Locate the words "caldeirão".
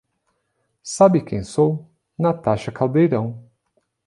2.71-3.47